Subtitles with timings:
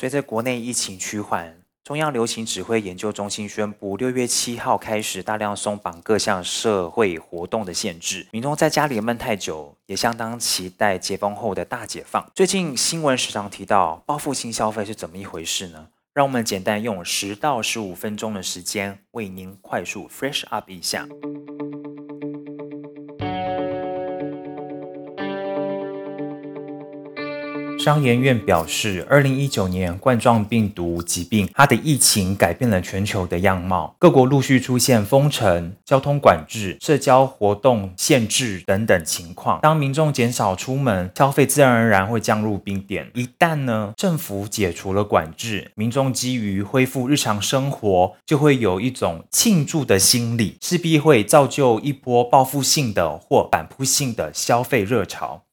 [0.00, 8.26] 随着国内疫情趋缓，中央流行指挥研究中心宣布，六月七号开始大量松绑各项社会活动的限制。
[8.32, 12.26] 民众在家里闷太久，也相当期待解封后的大解放。
[12.34, 15.88] 最近新闻时常提到报复性消费是怎么一回事呢？
[16.14, 21.06] 让我们简单用十到十五分钟的时间，为您快速 fresh up 一下。
[27.80, 39.60] 商研院表示，二零一九年冠状病毒疾病，它的疫情改变了全球的样貌，各国陆续出现封城、交通管制、社交活动限制等等情况。
[39.62, 43.10] 当民众减少出门，消费自然而然会降入冰点。
[43.14, 55.44] 一旦呢，政府解除了管制，民众基于恢复日常生活，就会有一种庆祝的心理，势必会造就一波报复性的或反扑性的消费热潮。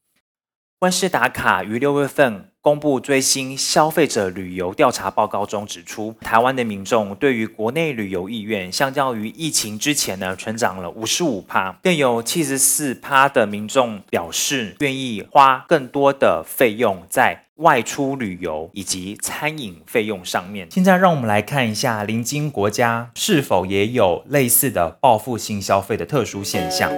[0.81, 20.67] 万事达卡于六月份公布最新消费者旅游调查报告中指出，台湾的民众对于国内旅游意愿，相较于疫情之前呢，成长了五十五趴，更有七十四趴的民众表示愿意花更多的费用在外出旅游以及餐饮费用上面。
[20.69, 26.91] 现在让我们来看一下邻近国家是否也有类似的报复性消费的特殊现象。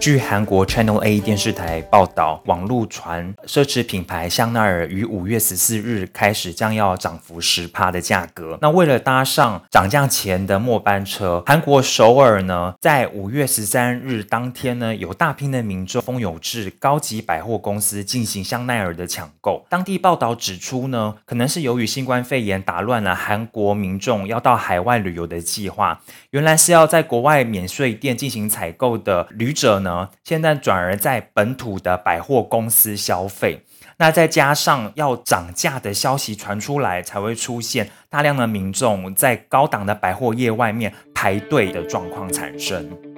[0.00, 8.58] 据韩国 Channel A 电视台报道，网络传奢侈品牌香奈儿于五月十四日开始将要涨幅十趴的价格。
[8.62, 19.66] 那为了搭上涨价前的末班车，韩国首尔呢，在五月十三日当天呢，有大批的民众蜂拥至高级百货公司进行香奈儿的抢购。
[19.68, 29.89] 当地报道指出呢，可能是由于新冠肺炎打乱了韩国民众要到海外旅游的计划，原来是要在国外免税店进行采购的旅者呢。
[30.24, 33.64] 现在转而在本土的百货公司消费，
[33.98, 43.09] 那再加上要涨价的消息传出来，才会出现大量的民众在高档的百货业外面排队的状况产生。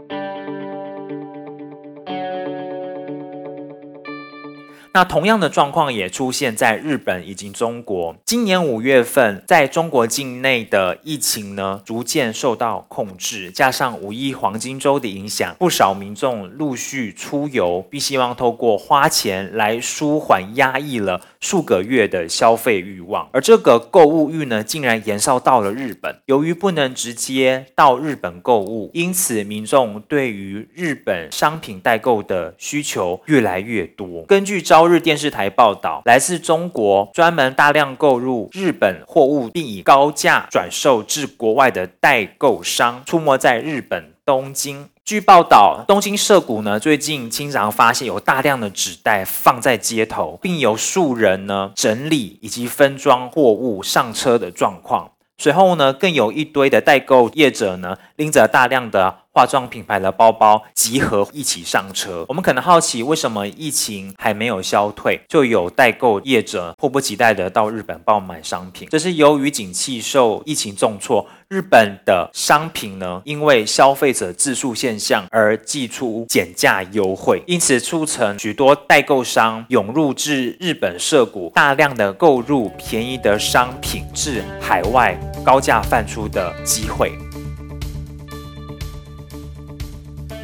[4.94, 8.14] 那同样的状况也出现在日本以及中国。
[8.26, 23.26] 今年五月份，在中国境内的疫情呢，逐渐受到控制，加上五一黄金周的影响，不少民众陆续出游，并希望透过花钱来舒缓压抑了数个月的消费欲望。
[23.32, 26.19] 而这个购物欲呢，竟然延烧到了日本。
[26.26, 34.24] 由于不能直接到日本购物，因此民众对于日本商品代购的需求越来越多。
[34.26, 34.81] 根据招。
[34.82, 44.88] 朝日电视台报道，来自中国专门大量购入日本货物，并以高价转售至国外的代购商，出没在日本东京。
[45.04, 55.12] 据报道，东京涉谷呢最近经常发现有大量的纸袋放在街头，并有数人呢整理以及分装货物上车的状况。
[55.38, 59.19] 随后呢，更有一堆的代购业者呢拎着大量的。
[59.34, 62.27] 化妆品牌的包包集合一起上车。
[62.28, 68.87] 我们可能好奇，为什么疫情还没有消退，就有代购业者迫不及待的到日本爆买商品？
[68.91, 87.10] 这是由于景气受疫情重挫，日本的商品呢，因为消费者自述现象而寄出减价优惠，因此促成许多代购商涌入至日本涉股，大量的购入便宜的商品至海外高价贩出的机会。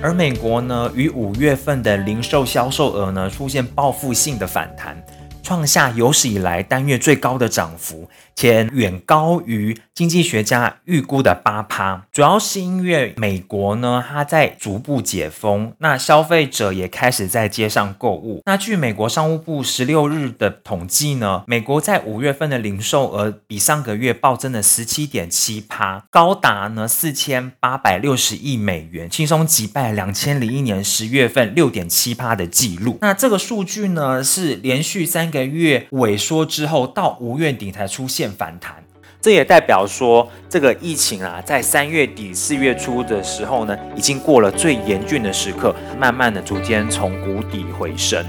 [0.01, 4.97] 而美国呢，于五月份的零售销售额呢，出现报复性的反弹，
[5.43, 8.09] 创下有史以来单月最高的涨幅。
[8.39, 18.41] 且远高于经济学家预估的八趴，主要是因为美国呢，它在逐步解封，那消费者也开始在街上购物。
[18.47, 32.99] 那据美国商务部十六日的统计呢，美国在五月份的零售额比上个月暴增了十七点七趴，高达呢四千八百六十亿美元，轻松击败两千零一年十月份六点七趴的记录。
[33.01, 38.28] 那这个数据呢，是连续三个月萎缩之后，到五月底才出现。
[38.33, 38.83] 反弹，
[39.21, 48.25] 这也代表说，这个疫情啊，在三月底四月初的时候呢，已经过了最严峻的时刻，慢慢的逐渐从谷底回升。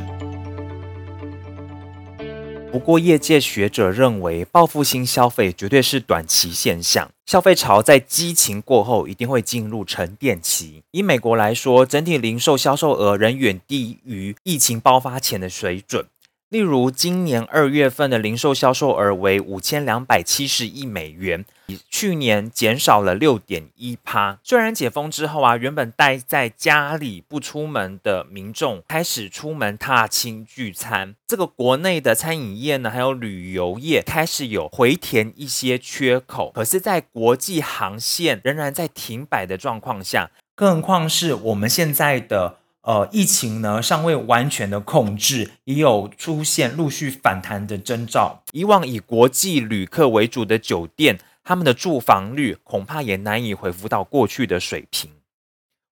[2.71, 10.83] 不过，业界学者认为，报复性消费绝对是短期现象，消费潮在激情过后一定会进入沉淀期。
[10.91, 16.05] 以美国来说，整体零售销售额仍远低于疫情爆发前的水准。
[16.49, 24.39] 例如，今年二月份的零售销售额为五千两百七十亿美元，比去年减少了六点一趴。
[24.43, 36.51] 虽然解封之后啊，原本待在家里不出门的民众开始出门踏青聚餐，这个国内的餐饮业呢，还有旅游业开始有回填一些缺口。
[36.55, 42.55] 可是，在国际航线仍然在停摆的状况下，更何况是我们现在的。
[42.83, 48.41] 呃，疫情呢尚未完全的控制，也有出现陆续反弹的征兆。
[48.53, 55.11] 以往以国际旅客为主的酒店，他们的住房率恐怕也难以恢复到过去的水平。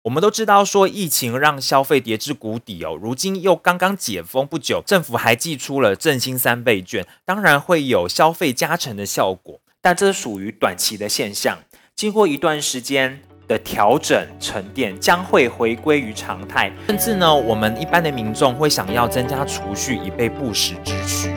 [0.04, 11.60] 我们都知道说，疫情让消费跌至谷底哦，如今又刚刚解封不久，政府还寄出了振兴三倍券，当然会有消费加成的效果，但这属于短期的现象。
[11.94, 13.27] 经过一段时间。
[13.48, 21.30] 的调整沉淀将会回归于常态，甚至呢，我们一般的民众会想要增加储蓄以备不时之需。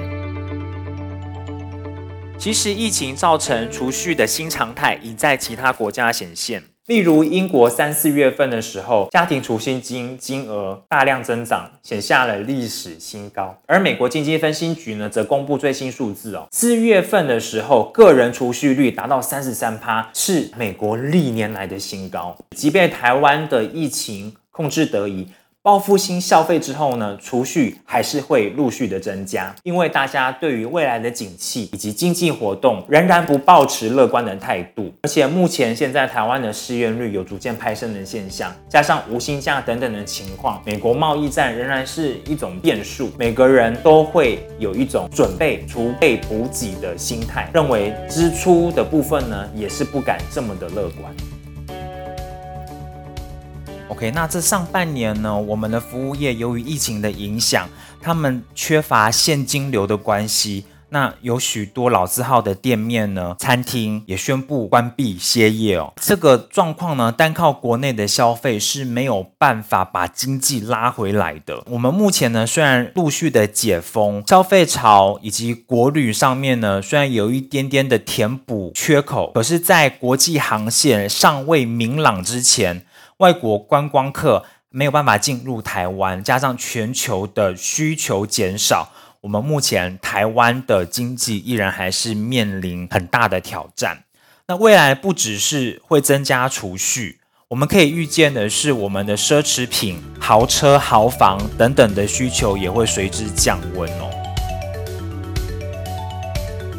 [2.37, 6.63] 其实，疫情造成储蓄的新常态已在其他国家显现。
[6.91, 13.57] 例如，英国三四月份的时候，家庭储蓄金金额大量增长，写下了历史新高。
[13.67, 22.37] 而美国经济分析局呢，则公布最新数字哦，四月份的时候，个人储蓄率达到三十三趴，是美国历年来的新高。
[22.57, 25.29] 即便台湾的疫情控制得宜。
[25.63, 51.15] 报复性消费之后呢，储蓄还是会陆续的增加，因为大家对于未来的景气以及经济活动仍然不抱持乐观的态度，而且目前现在台湾的失业率有逐渐攀升的现象，加上无薪假等等的情况，美国贸易战仍然是一种变数，每个人都会有一种准备储备补给的心态，认为支出的部分呢也是不敢这么的乐观。
[54.01, 57.69] OK，那这上半年呢，我们的服务业由于疫情的影响，
[58.01, 65.93] 他们缺乏现金流的关系，那有许多老字号的店面呢，餐厅也宣布关闭歇业哦。
[66.01, 71.63] 这个状况呢，单靠国内的消费是没有办法把经济拉回来的。
[71.67, 82.87] 我们目前呢，虽然陆续的解封，消费潮以及国旅上面呢，虽然有一点点的填补缺口，可是，在国际航线尚未明朗之前。
[83.21, 88.91] 外国观光客没有办法进入台湾，加上全球的需求减少，
[89.21, 94.05] 我们目前台湾的经济依然还是面临很大的挑战。
[94.49, 104.20] 那未来不只是会增加储蓄，我们可以预见的是，我们的奢侈品、豪车、豪房等等的需求也会随之降温哦。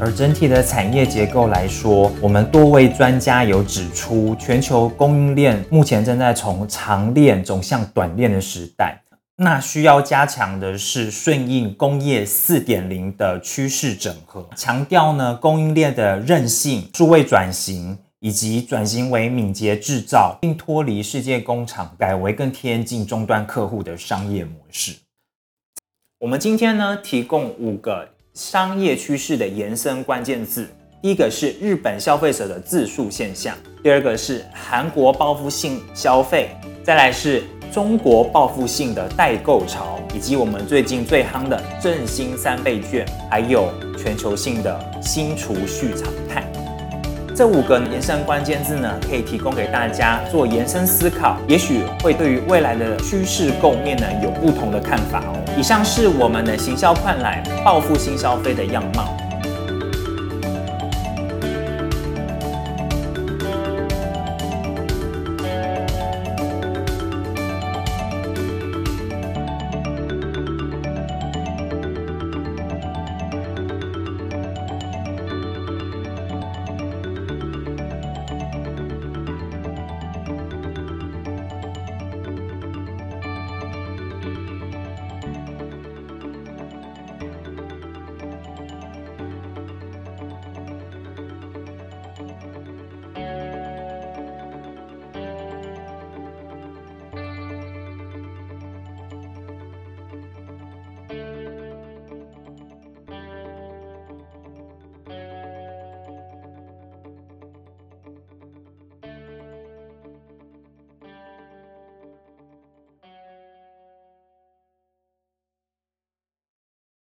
[0.04, 9.00] 而整体的产业结构来说，我们多位专家有指出，全球供应链目前正在从长链走向短链的时代。
[9.36, 24.94] 那需要加强的是顺应工业四点零的趋势整合，强调呢供应链的韧性、数位转型以及转型为敏捷制造，并脱离世界工厂，改为更贴近终端客户的商业模式。
[26.22, 28.10] 我们今天呢提供五个。
[28.34, 30.66] 商业趋势的延伸关键字，
[31.02, 36.52] 第一个是日本消费者的自述现象，第二个是韩国报复性消费，
[36.82, 37.44] 再来是
[37.74, 46.50] 中国报复性的代购潮，以及我们最近最夯的振兴三倍券，还有全球性的新储蓄常态。
[47.36, 55.41] 这五个延伸关键字呢，可以提供给大家做延伸思考，也许会对于未来的趋势构面呢有不同的看法哦。
[55.62, 59.21] 以上是我们的行销快来报复性消费的样貌。